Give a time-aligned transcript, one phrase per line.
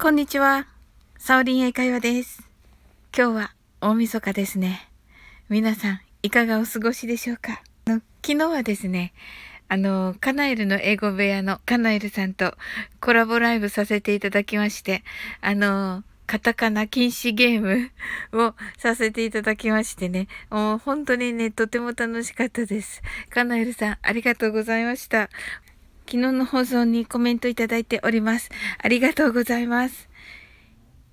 [0.00, 0.68] こんにちは。
[1.18, 2.48] サオリン英会話です。
[3.12, 4.88] 今日は大晦日ですね。
[5.48, 7.60] 皆さん、いかがお過ごしでしょうか？
[7.84, 9.12] 昨日はですね、
[9.66, 12.54] あの、カナエルの英語部屋のカナエルさんと
[13.00, 15.02] コラボライブさせていただきまして、
[15.40, 17.90] あの、カタカナ禁止ゲーム
[18.32, 23.02] をさせていただきましてね、もう本当にね、とても楽しかったです。
[23.30, 25.28] カナエルさん、ありがとうございました。
[26.10, 28.48] 昨日の放送にコメントいただいております。
[28.82, 30.08] ありがとうございます。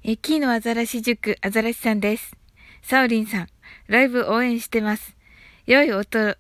[0.06, 2.32] え、キーのアザラシ塾、アザラシさんです。
[2.82, 3.48] サオリンさん、
[3.88, 5.18] ライブ応援してます。
[5.66, 6.38] 良い音、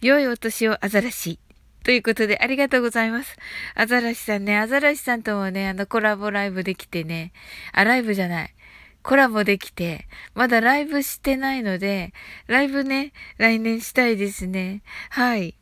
[0.00, 1.38] 良いお年をアザラシ。
[1.84, 3.36] ということで、ありがとうございます。
[3.74, 7.34] アザラシさんね、アザラシさんともね、あの、コラボライブできてね、
[7.72, 8.54] あ、ライブじゃない。
[9.02, 12.14] コラボできて、まだライブしてないので、
[12.46, 14.80] ライブね、来年したいですね。
[15.10, 15.57] はい。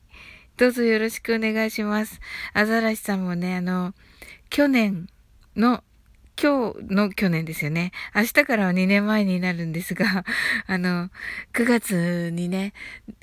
[0.56, 2.19] どうぞよろしくお願いします。
[2.55, 3.92] アザラシさんもね、あの、
[4.48, 5.06] 去年
[5.55, 5.84] の、
[6.41, 7.92] 今日の去年ですよね。
[8.15, 10.24] 明日からは2年前になるんですが、
[10.66, 11.10] あの、
[11.52, 12.73] 9月にね、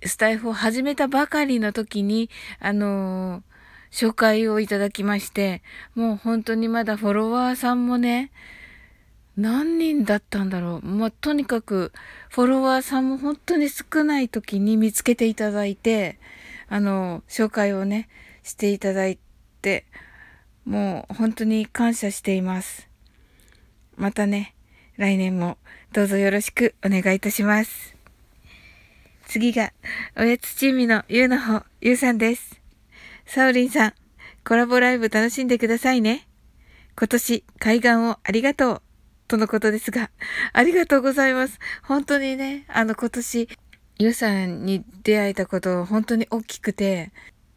[0.06, 3.42] スタイフを始めたばかりの時に、あの、
[3.92, 5.64] 紹介をいただきまして、
[5.96, 8.30] もう本当にまだフォロワーさんもね、
[9.38, 10.86] 何人だったんだろう。
[10.86, 11.94] まあ、とにかく、
[12.30, 16.20] フォロワーさんも本当に少ない時に見つけていただいて、
[16.74, 18.10] あの、紹介をね、
[18.42, 19.20] していただい
[19.62, 19.86] て、
[20.66, 22.90] もう本当に感謝しています。
[23.96, 24.56] またね、
[24.98, 25.60] 来年も
[25.92, 27.96] どうぞよろしくお願いいたします。
[29.28, 29.72] 次が、
[30.18, 32.60] おやつチームのゆうの方、ゆうさんです。
[33.28, 33.94] サオリンさん、
[34.44, 36.28] コラボライブ楽しんでくださいね。
[36.98, 38.82] 今年、海岸をありがとう。
[39.28, 40.10] とのことですが、
[40.54, 41.60] ありがとうございます。
[41.84, 43.48] 本当にね、あの今年、
[44.00, 47.12] ゆうさんに出会えたこと本当に大きくて、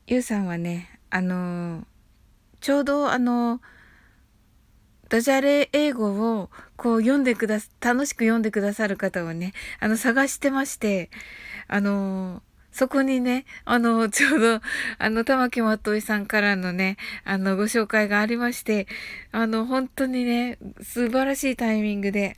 [0.06, 1.84] ゆうさんはね、あの、
[2.60, 3.60] ちょうどあの、
[5.08, 11.10] ダジャレ英語をこう読んでくだ楽しく読んでくださる方をね、あの探してまして、
[11.68, 14.60] あの、そこにね、あの、ちょうど、
[14.98, 18.86] あの、玉木まといさんからのね、あの、ご紹介がありまして、
[19.32, 22.36] あの、本当にね、素晴らしいタイミングで、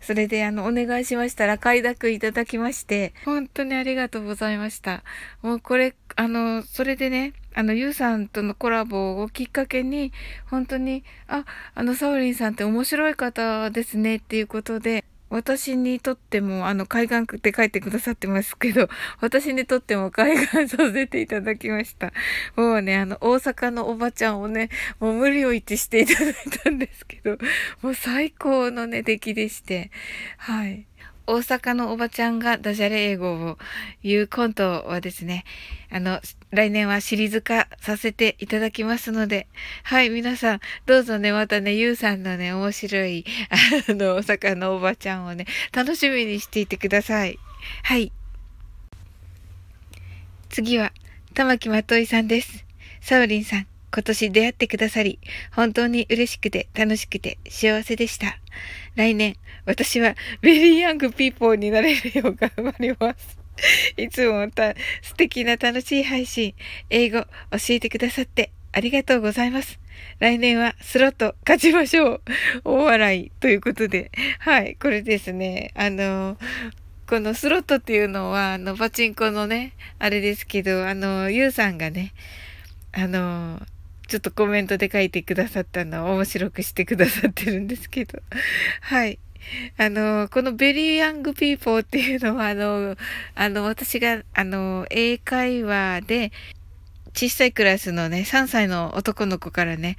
[0.00, 5.02] それであの、お願いしましたら快諾いただきまして、本当にありがとうございました。
[5.42, 10.12] もうこれ、あの、それでね、あの、ゆうさんとのコラボをきっかけに、
[10.50, 11.44] 本当に、あ、
[11.74, 18.88] あの、サオリンさんって面白い方ですねっていうことで、私にとっても、あの、海岸って書いてくださってますけど、
[19.20, 22.12] 私にとっても海岸させていただきました。
[22.56, 27.38] もうね、あの、大阪のおばちゃんをね、もう無理を一致していただいたんですけど、
[27.82, 29.90] もう最高のね、出来でして、
[30.38, 30.86] はい。
[31.28, 33.58] 大阪のおばちゃんがダジャレ英語を
[34.02, 35.44] 言うコントはですね、
[35.90, 36.22] あの、
[36.52, 39.46] 来年はシリーズ化させていただきますので、
[39.82, 43.26] はい、皆さん、どうぞね、またね、ゆうさんのね、面白い、
[43.88, 47.38] あの、大阪のおばちゃんをね、楽しみにしていてください。
[47.82, 48.10] はい。
[50.48, 50.94] 次は、
[51.34, 52.64] 玉木まといさんです。
[53.02, 53.77] サウリンさん。
[53.92, 55.18] 今年出会ってくださり、
[55.52, 58.38] 本当に嬉しくて楽しくて幸せでした。
[58.94, 63.38] 来年、私は very young people になれるよう頑張ります。
[63.96, 66.54] いつもまた素敵な楽しい配信、
[66.90, 67.28] 英語教
[67.70, 69.78] えてくださってありがとうございます。
[70.20, 72.22] 来年はスロット勝ちましょう。
[72.64, 74.10] 大笑いということで。
[74.38, 75.72] はい、これですね。
[75.74, 76.38] あの、
[77.06, 82.12] このスロットっていうのは、あの、パチンコのね、あれですけど、あの、ゆうさんがね、
[82.92, 83.60] あの、
[84.08, 88.20] ちょっとコメントで書いてくださったのを面白くしてくださってるんですけど。
[88.80, 89.18] はい。
[89.76, 92.96] あの、この very young people っていうのは、あの、
[93.34, 96.32] あの、私が、あの、英会話で、
[97.14, 99.96] 小さいクラスのね、3歳の男の子からね、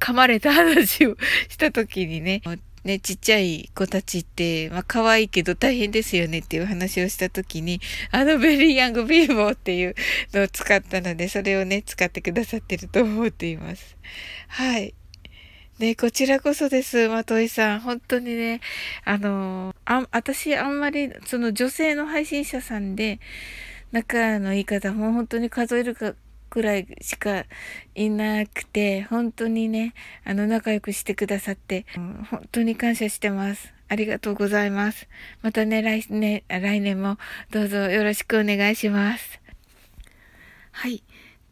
[0.00, 1.16] 噛まれた話を
[1.48, 2.40] した時にね、
[2.84, 9.94] ね、ちっちゃい子たちって、まあ可愛いけど大変ですよねっていう話をした時に、あのベリーヤングビーボーっていう
[10.32, 13.96] のを使ったので、それをね、使ってくださってると思っています。
[14.48, 14.94] はい。
[15.78, 17.80] ね、こちらこそです、まといさん。
[17.80, 18.60] 本当にね、
[19.04, 23.20] あのあ、私あんまり、その女性の配信者さんで、
[23.90, 26.14] 仲のいい方も本当に数えるか
[26.52, 27.46] くらいしか
[27.94, 33.72] いなくて、本当にね、あの、仲良くしてくださって、本当に感謝してます。
[33.88, 35.08] ありがとうございます。
[35.40, 37.16] またね、来年、来年も
[37.50, 39.40] どうぞよろしくお願いします。
[40.72, 41.02] はい。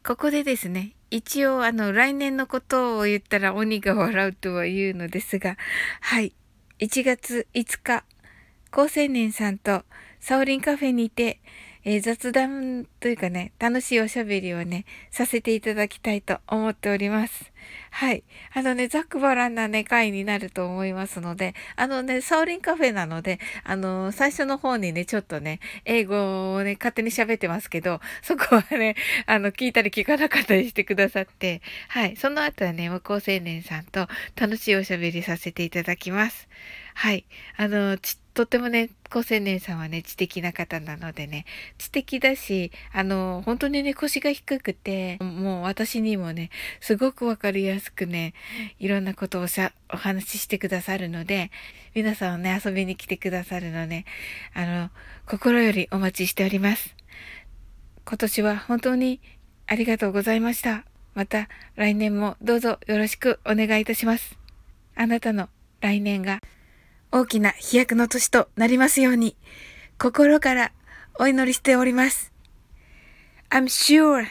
[0.04, 5.56] ここでですね、一応あの、来年のことを言ったら鬼が笑うとは言うのですが、
[6.02, 6.34] はい。
[6.78, 8.04] 1月5日、
[8.70, 9.82] 高青年さんと
[10.20, 11.40] サオリンカフェにて、
[11.84, 17.52] えー、雑談というかね、楽しいおしゃべりをね、させていただきたいと思っております。
[17.90, 18.22] はい。
[18.54, 28.96] あのね、ざっくばらんなね、回になると思いますので、あのね、サオリンカフェなので、あの、最初の方にね、ちょっとね、英語をね、勝手に喋ってますけど、そこはね、
[29.26, 32.16] あの、聞いたり聞かなかったりしてくださって、はい。
[32.16, 34.06] その後はね、向こう青年さんと
[34.36, 36.48] 楽しいおしゃべりさせていただきます。
[36.94, 37.26] はい。
[37.56, 41.44] あの、ちとってもね、高青年さんはね、知的な方なのでね、
[41.78, 46.50] 知的だし、あの、本当にね、腰が低くて、もう私にもね、
[46.80, 48.34] すごくわかりやすくね、
[48.78, 49.46] いろんなことを、
[49.92, 51.50] お話ししてくださるので、
[51.94, 54.04] 皆さんをね、遊びに来てくださるのね、
[54.54, 54.90] あの、
[55.26, 56.94] 心よりお待ちしております。
[58.04, 59.20] 今年は本当に
[59.66, 60.84] ありがとうございました。
[61.14, 64.38] また来年もどうぞよろしくお願いいたします。
[64.94, 65.48] あなたの
[65.80, 66.40] 来年が
[67.12, 69.36] 大きな飛躍の年となりますように、
[69.98, 70.72] 心から
[71.18, 72.32] お祈りしております。
[73.50, 74.26] I'm sure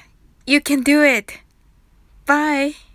[0.46, 1.34] you can do it.
[2.26, 2.89] Bye.